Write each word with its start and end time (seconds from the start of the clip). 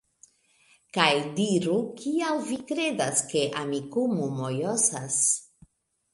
Kaj 0.97 1.11
diru 1.39 1.75
kial 1.99 2.41
vi 2.47 2.57
kredas, 2.73 3.23
ke 3.35 3.45
Amikumu 3.61 4.33
mojosas 4.41 5.21